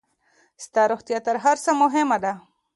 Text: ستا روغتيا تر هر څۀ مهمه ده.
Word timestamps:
ستا 0.63 0.81
روغتيا 0.91 1.19
تر 1.27 1.35
هر 1.43 1.57
څۀ 1.63 1.71
مهمه 1.83 2.17
ده. 2.23 2.33